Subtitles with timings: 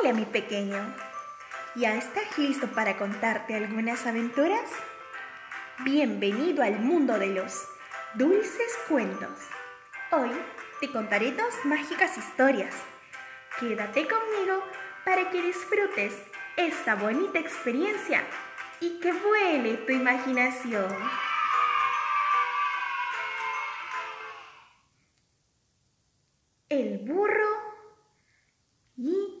[0.00, 0.94] Hola mi pequeño.
[1.76, 4.70] ¿Ya estás listo para contarte algunas aventuras?
[5.84, 7.52] Bienvenido al mundo de los
[8.14, 9.30] dulces cuentos.
[10.10, 10.30] Hoy
[10.80, 12.74] te contaré dos mágicas historias.
[13.60, 14.64] Quédate conmigo
[15.04, 16.14] para que disfrutes
[16.56, 18.22] esta bonita experiencia
[18.80, 20.88] y que vuele tu imaginación.
[26.68, 27.44] El burro
[28.96, 29.34] y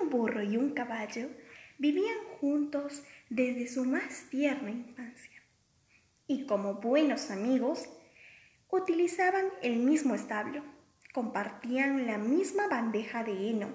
[0.00, 1.28] Un burro y un caballo
[1.76, 5.42] vivían juntos desde su más tierna infancia
[6.28, 7.88] y como buenos amigos
[8.70, 10.62] utilizaban el mismo establo,
[11.12, 13.74] compartían la misma bandeja de heno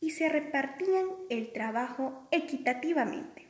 [0.00, 3.46] y se repartían el trabajo equitativamente.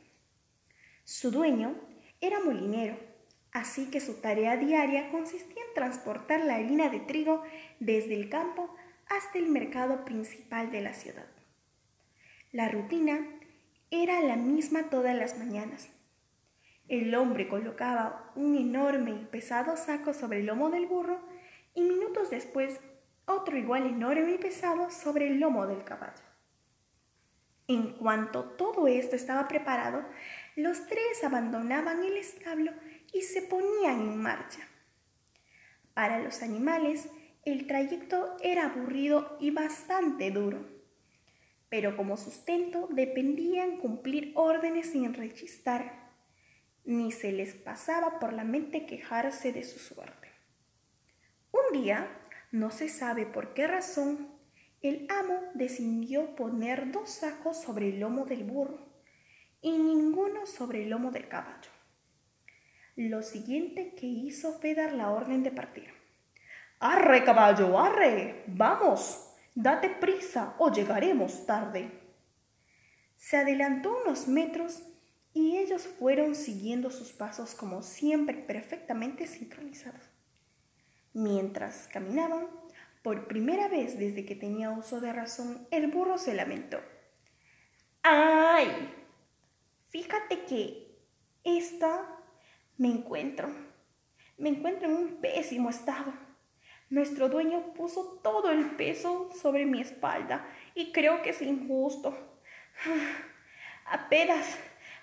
[1.05, 1.73] Su dueño
[2.19, 3.14] era molinero,
[3.55, 7.41] así que su tarea diaria consistía en transportar la harina de trigo
[7.79, 8.75] desde el campo
[9.07, 11.25] hasta el mercado principal de la ciudad.
[12.51, 13.25] La rutina
[13.91, 15.87] era la misma todas las mañanas.
[16.89, 21.21] El hombre colocaba un enorme y pesado saco sobre el lomo del burro
[21.73, 22.81] y minutos después
[23.25, 26.25] otro igual enorme y pesado sobre el lomo del caballo.
[27.69, 30.05] En cuanto todo esto estaba preparado,
[30.57, 32.73] los tres abandonaban el establo
[33.15, 34.59] y se ponían en marcha.
[35.93, 37.07] Para los animales,
[37.45, 40.65] el trayecto era aburrido y bastante duro,
[41.69, 46.05] pero como sustento dependían cumplir órdenes sin rechistar
[46.85, 50.29] ni se les pasaba por la mente quejarse de su suerte.
[51.51, 52.07] Un día,
[52.51, 54.29] no se sabe por qué razón,
[54.81, 58.85] el amo decidió poner dos sacos sobre el lomo del burro
[59.61, 61.74] y ninguno sobre el lomo del caballo.
[62.95, 65.89] Lo siguiente que hizo fue dar la orden de partir.
[66.79, 68.43] ¡Arre, caballo, arre!
[68.47, 69.33] ¡Vamos!
[69.53, 71.91] Date prisa o llegaremos tarde.
[73.17, 74.81] Se adelantó unos metros
[75.33, 80.09] y ellos fueron siguiendo sus pasos como siempre perfectamente sincronizados.
[81.13, 82.47] Mientras caminaban,
[83.03, 86.79] por primera vez desde que tenía uso de razón, el burro se lamentó.
[88.03, 88.67] ¡Ay!
[89.89, 90.97] Fíjate que
[91.43, 92.14] esta
[92.77, 93.49] me encuentro.
[94.37, 96.13] Me encuentro en un pésimo estado.
[96.89, 102.15] Nuestro dueño puso todo el peso sobre mi espalda y creo que es injusto.
[103.85, 104.57] Apenas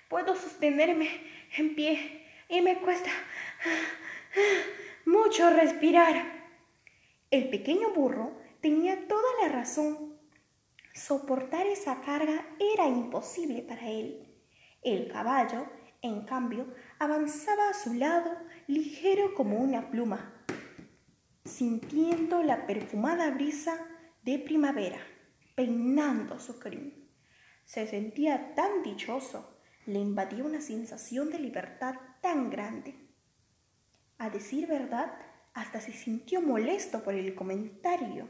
[0.09, 1.09] puedo sostenerme
[1.57, 3.09] en pie y me cuesta
[5.05, 6.43] mucho respirar.
[7.31, 10.19] El pequeño burro tenía toda la razón.
[10.93, 14.27] Soportar esa carga era imposible para él.
[14.83, 15.65] El caballo,
[16.01, 16.67] en cambio,
[17.03, 18.31] avanzaba a su lado
[18.67, 20.33] ligero como una pluma,
[21.43, 23.77] sintiendo la perfumada brisa
[24.23, 24.99] de primavera
[25.55, 27.09] peinando su crin.
[27.65, 32.95] Se sentía tan dichoso le invadía una sensación de libertad tan grande.
[34.17, 35.13] A decir verdad,
[35.53, 38.29] hasta se sintió molesto por el comentario.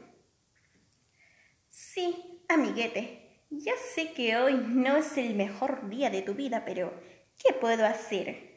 [1.68, 6.92] Sí, amiguete, ya sé que hoy no es el mejor día de tu vida, pero
[7.38, 8.53] ¿qué puedo hacer?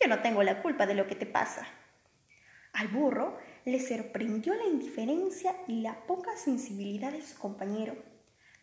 [0.00, 1.66] Yo no tengo la culpa de lo que te pasa.
[2.72, 7.96] Al burro le sorprendió la indiferencia y la poca sensibilidad de su compañero,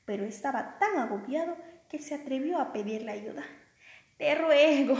[0.05, 1.57] pero estaba tan agobiado
[1.89, 3.43] que se atrevió a pedirle ayuda.
[4.17, 4.97] Te ruego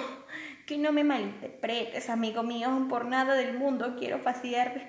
[0.66, 4.88] que no me malinterpretes, amigo mío, por nada del mundo quiero fastidiarte.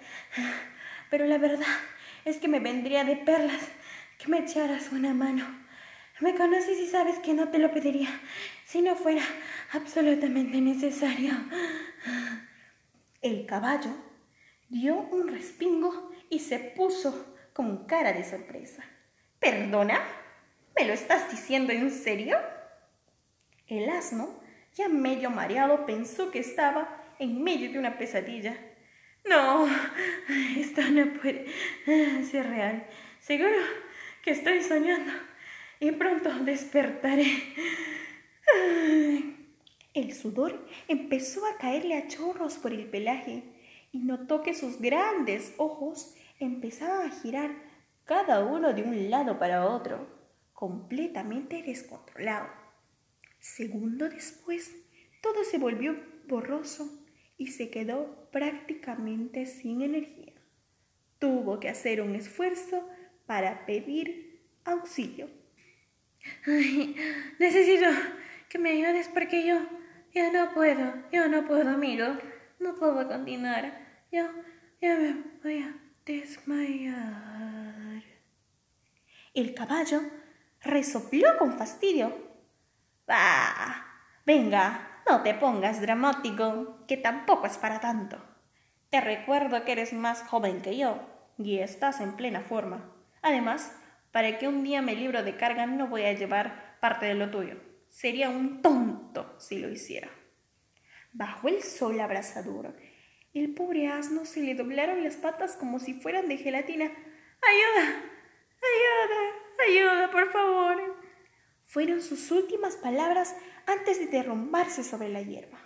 [1.10, 1.66] Pero la verdad
[2.24, 3.69] es que me vendría de perlas
[4.19, 5.44] que me echaras una mano.
[6.20, 8.09] Me conoces y sabes que no te lo pediría
[8.72, 9.22] si no fuera
[9.72, 11.34] absolutamente necesario.
[13.21, 13.91] El caballo
[14.71, 18.83] dio un respingo y se puso con cara de sorpresa.
[19.38, 20.00] ¿Perdona?
[20.75, 22.38] ¿Me lo estás diciendo en serio?
[23.66, 24.41] El asno,
[24.75, 28.57] ya medio mareado, pensó que estaba en medio de una pesadilla.
[29.28, 29.69] No,
[30.57, 31.45] esto no puede
[32.24, 32.86] ser real.
[33.21, 33.59] Seguro
[34.22, 35.13] que estoy soñando
[35.78, 37.27] y pronto despertaré.
[39.95, 43.43] El sudor empezó a caerle a chorros por el pelaje
[43.93, 47.51] y notó que sus grandes ojos empezaban a girar
[48.04, 50.09] cada uno de un lado para otro,
[50.54, 52.49] completamente descontrolado.
[53.39, 54.75] Segundo después,
[55.21, 55.97] todo se volvió
[56.27, 57.05] borroso
[57.37, 60.33] y se quedó prácticamente sin energía.
[61.19, 62.89] Tuvo que hacer un esfuerzo
[63.27, 65.28] para pedir auxilio.
[67.39, 67.87] Necesito
[68.53, 69.60] que me ayudes porque yo,
[70.13, 72.04] yo no puedo, yo no puedo, amigo.
[72.59, 73.72] no puedo continuar.
[74.13, 74.27] Yo,
[74.78, 78.03] ya me voy a desmayar.
[79.33, 80.03] El caballo
[80.60, 82.15] resopló con fastidio.
[83.07, 83.87] ¡Bah!
[84.27, 88.22] Venga, no te pongas dramático, que tampoco es para tanto.
[88.91, 91.01] Te recuerdo que eres más joven que yo
[91.39, 92.84] y estás en plena forma.
[93.22, 93.75] Además,
[94.10, 97.31] para que un día me libro de carga no voy a llevar parte de lo
[97.31, 97.72] tuyo.
[97.92, 100.09] Sería un tonto si lo hiciera.
[101.12, 102.74] Bajo el sol abrasador,
[103.34, 106.86] el pobre asno se le doblaron las patas como si fueran de gelatina.
[106.86, 108.03] ¡Ayuda!
[108.62, 109.21] ¡Ayuda!
[109.68, 110.97] ¡Ayuda, por favor!
[111.66, 113.36] Fueron sus últimas palabras
[113.66, 115.59] antes de derrumbarse sobre la hierba.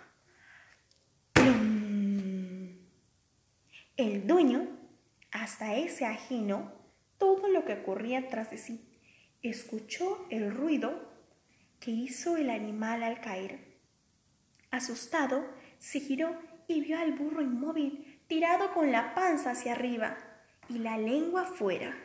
[3.95, 4.67] El dueño,
[5.31, 6.73] hasta ese ajeno,
[7.17, 8.99] todo lo que ocurría tras de sí,
[9.41, 11.16] escuchó el ruido
[11.79, 13.59] que hizo el animal al caer.
[14.71, 15.45] Asustado,
[15.77, 16.35] se giró
[16.67, 20.17] y vio al burro inmóvil, tirado con la panza hacia arriba
[20.69, 21.95] y la lengua fuera.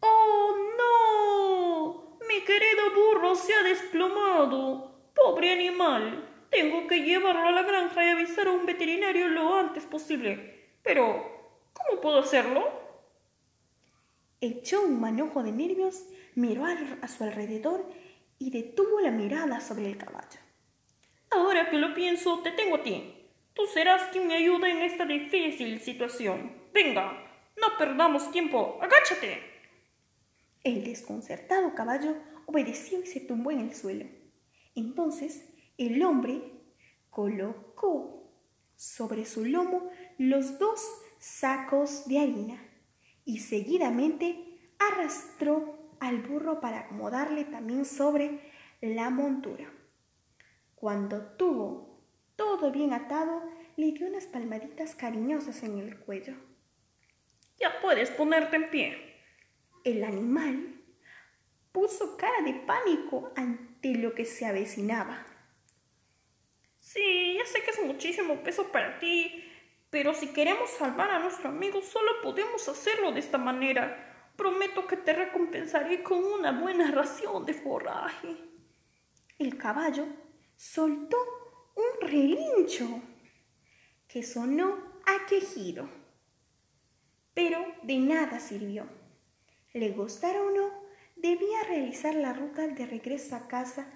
[0.00, 2.18] ¡Oh, no!
[2.28, 5.10] Mi querido burro se ha desplomado.
[5.14, 6.26] Pobre animal.
[6.50, 10.68] Tengo que llevarlo a la granja y avisar a un veterinario lo antes posible.
[10.82, 12.80] Pero, ¿cómo puedo hacerlo?
[14.40, 16.04] Echó un manojo de nervios,
[16.34, 17.88] miró a su alrededor
[18.38, 20.40] y detuvo la mirada sobre el caballo.
[21.30, 23.14] Ahora que lo pienso, te tengo a ti.
[23.54, 26.52] Tú serás quien me ayude en esta difícil situación.
[26.72, 27.12] Venga,
[27.60, 28.78] no perdamos tiempo.
[28.80, 29.42] Agáchate.
[30.64, 32.16] El desconcertado caballo
[32.46, 34.06] obedeció y se tumbó en el suelo.
[34.74, 35.48] Entonces
[35.78, 36.42] el hombre
[37.10, 38.32] colocó
[38.76, 40.80] sobre su lomo los dos
[41.18, 42.62] sacos de harina
[43.24, 48.40] y seguidamente arrastró al burro para acomodarle también sobre
[48.80, 49.70] la montura.
[50.74, 52.02] Cuando tuvo
[52.36, 53.42] todo bien atado,
[53.76, 56.34] le dio unas palmaditas cariñosas en el cuello.
[57.58, 59.16] Ya puedes ponerte en pie.
[59.84, 60.80] El animal
[61.72, 65.26] puso cara de pánico ante lo que se avecinaba.
[66.78, 69.44] Sí, ya sé que es muchísimo peso para ti,
[69.90, 74.09] pero si queremos salvar a nuestro amigo solo podemos hacerlo de esta manera.
[74.40, 78.38] Prometo que te recompensaré con una buena ración de forraje.
[79.38, 80.06] El caballo
[80.56, 81.18] soltó
[81.74, 83.02] un relincho
[84.08, 85.90] que sonó a quejido,
[87.34, 88.86] pero de nada sirvió.
[89.74, 90.70] Le gustara o no,
[91.16, 93.92] debía realizar la ruta de regreso a casa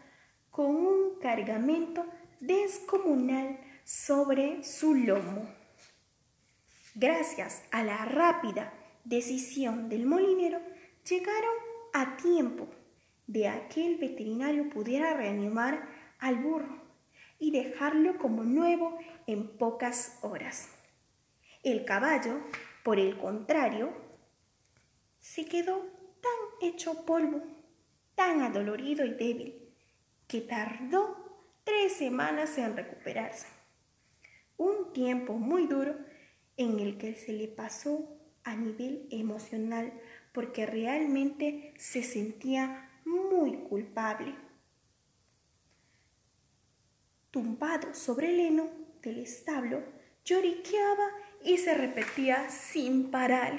[0.50, 2.04] con un cargamento
[2.40, 5.48] descomunal sobre su lomo.
[6.94, 10.60] Gracias a la rápida decisión del molinero,
[11.08, 11.54] llegaron
[11.92, 12.68] a tiempo
[13.26, 16.82] de que el veterinario pudiera reanimar al burro
[17.38, 20.70] y dejarlo como nuevo en pocas horas.
[21.62, 22.40] El caballo,
[22.82, 23.92] por el contrario,
[25.20, 25.80] se quedó
[26.20, 27.42] tan hecho polvo,
[28.14, 29.74] tan adolorido y débil,
[30.26, 31.24] que tardó
[31.64, 33.46] tres semanas en recuperarse.
[34.56, 35.96] Un tiempo muy duro
[36.56, 38.13] en el que se le pasó
[38.44, 39.92] a nivel emocional
[40.32, 44.34] porque realmente se sentía muy culpable.
[47.30, 48.70] Tumbado sobre el heno
[49.02, 49.82] del establo,
[50.24, 51.08] lloriqueaba
[51.42, 53.58] y se repetía sin parar.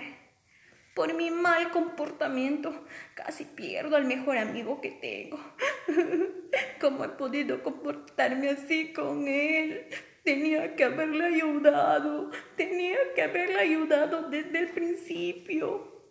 [0.95, 5.39] Por mi mal comportamiento casi pierdo al mejor amigo que tengo.
[6.79, 9.87] ¿Cómo he podido comportarme así con él?
[10.25, 16.03] Tenía que haberle ayudado, tenía que haberle ayudado desde el principio.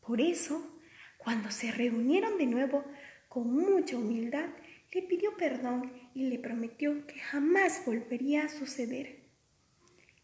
[0.00, 0.80] Por eso,
[1.18, 2.84] cuando se reunieron de nuevo,
[3.28, 4.48] con mucha humildad,
[4.92, 9.24] le pidió perdón y le prometió que jamás volvería a suceder.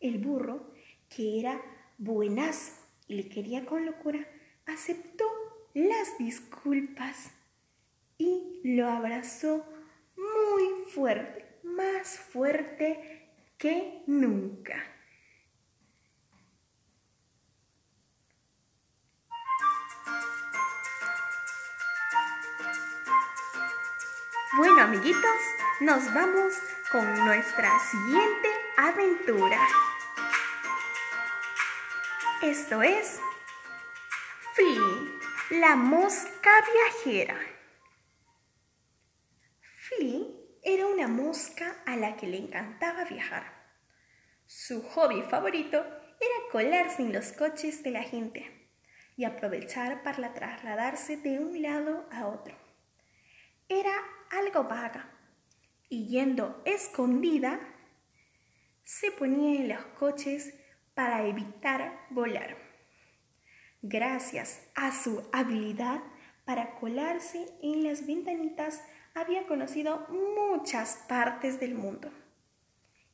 [0.01, 0.73] El burro,
[1.09, 1.61] que era
[1.99, 2.73] buenazo,
[3.09, 4.27] y le quería con locura,
[4.67, 5.25] aceptó
[5.75, 7.33] las disculpas
[8.19, 9.67] y lo abrazó
[10.17, 11.44] muy fuerte,
[11.77, 13.29] más fuerte
[13.59, 14.83] que nunca.
[24.57, 25.41] Bueno amiguitos,
[25.81, 26.55] nos vamos
[26.93, 29.59] con nuestra siguiente aventura.
[32.41, 33.21] Esto es
[34.53, 37.37] Flea, la mosca viajera.
[39.89, 43.45] Flea era una mosca a la que le encantaba viajar.
[44.47, 48.71] Su hobby favorito era colarse en los coches de la gente
[49.17, 52.57] y aprovechar para trasladarse de un lado a otro.
[53.69, 53.95] Era
[54.31, 55.11] algo vaga
[55.89, 57.61] y yendo escondida,
[58.83, 60.55] se ponía en los coches
[60.95, 62.57] para evitar volar.
[63.81, 66.03] Gracias a su habilidad
[66.45, 68.83] para colarse en las ventanitas,
[69.15, 72.11] había conocido muchas partes del mundo.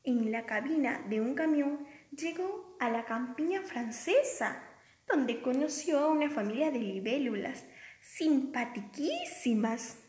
[0.03, 4.63] En la cabina de un camión llegó a la campiña francesa,
[5.07, 7.65] donde conoció a una familia de libélulas
[8.01, 9.99] simpatiquísimas.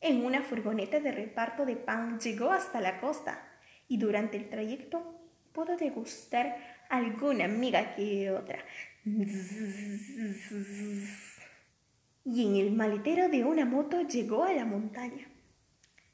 [0.00, 3.48] En una furgoneta de reparto de pan llegó hasta la costa
[3.88, 5.18] y durante el trayecto
[5.52, 8.58] pudo degustar alguna amiga que otra.
[12.24, 15.28] Y en el maletero de una moto llegó a la montaña.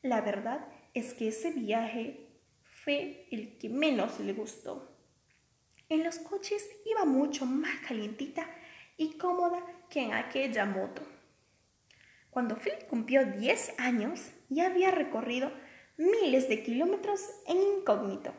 [0.02, 2.28] La verdad es que ese viaje
[2.62, 4.96] fue el que menos le gustó.
[5.88, 8.46] En los coches iba mucho más calientita
[8.96, 11.02] y cómoda que en aquella moto.
[12.30, 15.50] Cuando Phil cumplió 10 años, ya había recorrido
[15.96, 18.32] miles de kilómetros en incógnito.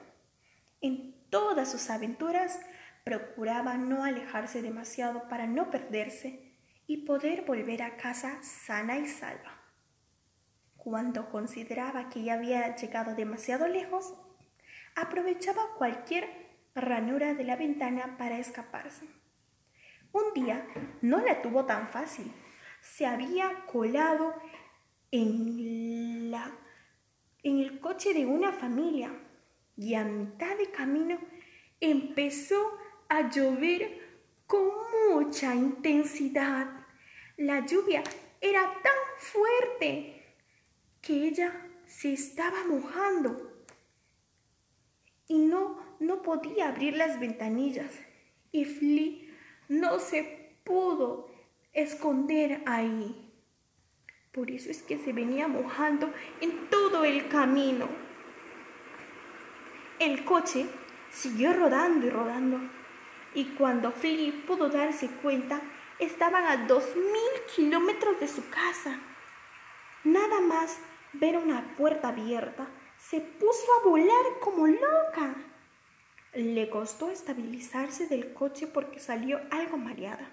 [0.82, 2.60] En todas sus aventuras
[3.04, 6.49] procuraba no alejarse demasiado para no perderse
[6.90, 9.62] y poder volver a casa sana y salva.
[10.76, 14.16] Cuando consideraba que ya había llegado demasiado lejos,
[14.96, 16.28] aprovechaba cualquier
[16.74, 19.06] ranura de la ventana para escaparse.
[20.12, 20.66] Un día
[21.04, 22.34] no la tuvo tan fácil.
[22.82, 24.34] Se había colado
[25.12, 26.58] en, la,
[27.44, 29.12] en el coche de una familia
[29.78, 31.20] y a mitad de camino
[31.80, 32.60] empezó
[33.10, 34.10] a llover
[34.48, 34.72] con
[35.12, 36.79] mucha intensidad.
[37.40, 38.04] La lluvia
[38.42, 40.26] era tan fuerte
[41.02, 41.54] que ella
[41.86, 43.64] se estaba mojando
[45.26, 47.98] y no, no podía abrir las ventanillas.
[48.52, 49.34] Y Flea
[49.70, 51.32] no se pudo
[51.72, 53.32] esconder ahí.
[54.34, 57.88] Por eso es que se venía mojando en todo el camino.
[59.98, 60.66] El coche
[61.10, 62.60] siguió rodando y rodando,
[63.34, 65.62] y cuando Flea pudo darse cuenta,
[66.00, 69.00] estaban a dos mil kilómetros de su casa.
[70.04, 70.78] Nada más
[71.14, 75.36] ver una puerta abierta, se puso a volar como loca.
[76.34, 80.32] Le costó estabilizarse del coche porque salió algo mareada.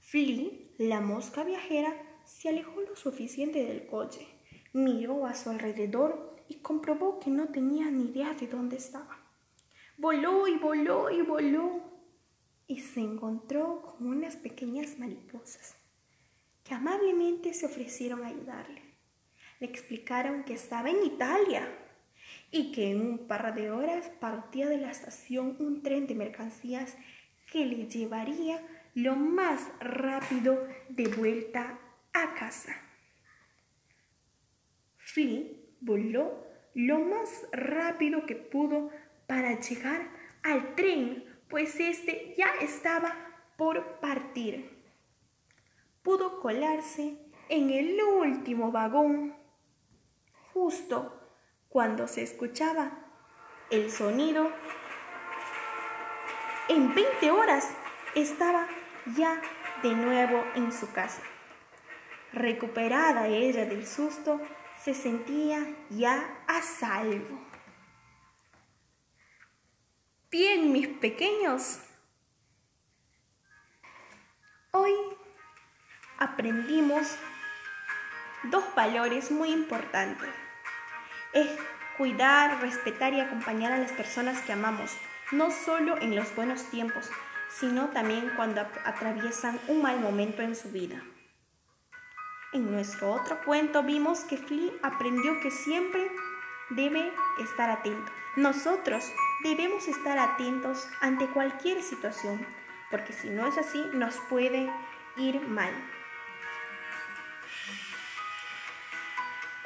[0.00, 4.26] Flea, la mosca viajera, se alejó lo suficiente del coche,
[4.72, 9.18] miró a su alrededor y comprobó que no tenía ni idea de dónde estaba.
[9.96, 11.89] Voló y voló y voló
[12.70, 15.74] y se encontró con unas pequeñas mariposas
[16.62, 18.80] que amablemente se ofrecieron a ayudarle.
[19.58, 21.66] Le explicaron que estaba en Italia
[22.52, 26.96] y que en un par de horas partía de la estación un tren de mercancías
[27.50, 31.76] que le llevaría lo más rápido de vuelta
[32.12, 32.72] a casa.
[35.12, 38.90] Phil voló lo más rápido que pudo
[39.26, 40.08] para llegar
[40.44, 43.14] al tren, pues este ya estaba
[43.56, 44.80] por partir.
[46.02, 49.34] Pudo colarse en el último vagón,
[50.54, 51.20] justo
[51.68, 52.92] cuando se escuchaba
[53.70, 54.50] el sonido.
[56.68, 57.68] En 20 horas
[58.14, 58.66] estaba
[59.16, 59.42] ya
[59.82, 61.22] de nuevo en su casa.
[62.32, 64.40] Recuperada ella del susto,
[64.80, 67.49] se sentía ya a salvo.
[70.30, 71.80] Bien, mis pequeños,
[74.70, 74.92] hoy
[76.18, 77.16] aprendimos
[78.44, 80.28] dos valores muy importantes.
[81.32, 81.48] Es
[81.98, 84.92] cuidar, respetar y acompañar a las personas que amamos,
[85.32, 87.10] no solo en los buenos tiempos,
[87.48, 91.02] sino también cuando atraviesan un mal momento en su vida.
[92.52, 96.08] En nuestro otro cuento vimos que Flea aprendió que siempre
[96.70, 98.10] debe estar atento.
[98.36, 99.12] Nosotros
[99.42, 102.46] debemos estar atentos ante cualquier situación,
[102.90, 104.70] porque si no es así nos puede
[105.16, 105.72] ir mal.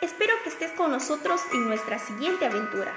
[0.01, 2.93] Espero que estés con nosotros en nuestra siguiente aventura.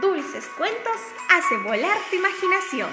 [0.00, 1.00] Dulces cuentos
[1.30, 2.90] hace volar tu imaginación.